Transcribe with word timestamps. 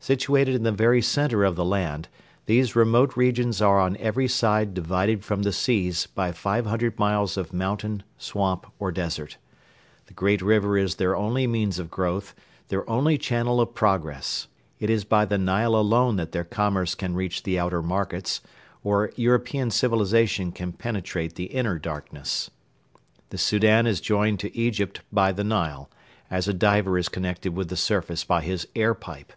Situated 0.00 0.54
in 0.54 0.62
the 0.62 0.72
very 0.72 1.02
centre 1.02 1.44
of 1.44 1.54
the 1.54 1.66
land, 1.66 2.08
these 2.46 2.74
remote 2.74 3.14
regions 3.14 3.60
are 3.60 3.78
on 3.78 3.94
every 3.98 4.26
side 4.26 4.72
divided 4.72 5.22
from 5.22 5.42
the 5.42 5.52
seas 5.52 6.06
by 6.06 6.32
five 6.32 6.64
hundred 6.64 6.98
miles 6.98 7.36
of 7.36 7.52
mountain, 7.52 8.02
swamp, 8.16 8.66
or 8.78 8.90
desert. 8.90 9.36
The 10.06 10.14
great 10.14 10.40
river 10.40 10.78
is 10.78 10.94
their 10.94 11.14
only 11.14 11.46
means 11.46 11.78
of 11.78 11.90
growth, 11.90 12.34
their 12.68 12.88
only 12.88 13.18
channel 13.18 13.60
of 13.60 13.74
progress. 13.74 14.48
It 14.78 14.88
is 14.88 15.04
by 15.04 15.26
the 15.26 15.36
Nile 15.36 15.74
alone 15.76 16.16
that 16.16 16.32
their 16.32 16.44
commerce 16.44 16.94
can 16.94 17.14
reach 17.14 17.42
the 17.42 17.58
outer 17.58 17.82
markets, 17.82 18.40
or 18.82 19.12
European 19.16 19.70
civilisation 19.70 20.52
can 20.52 20.72
penetrate 20.72 21.34
the 21.34 21.46
inner 21.48 21.78
darkness. 21.78 22.50
The 23.28 23.36
Soudan 23.36 23.86
is 23.86 24.00
joined 24.00 24.40
to 24.40 24.56
Egypt 24.56 25.02
by 25.12 25.32
the 25.32 25.44
Nile, 25.44 25.90
as 26.30 26.48
a 26.48 26.54
diver 26.54 26.96
is 26.96 27.10
connected 27.10 27.54
with 27.54 27.68
the 27.68 27.76
surface 27.76 28.24
by 28.24 28.40
his 28.40 28.66
air 28.74 28.94
pipe. 28.94 29.34